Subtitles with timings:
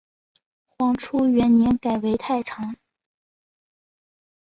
[0.65, 2.75] 黄初元年改为太常。